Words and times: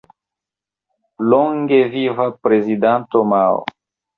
Longe 1.33 1.79
Viva 1.91 2.27
Prezidanto 2.41 3.23
Mao! 3.23 3.63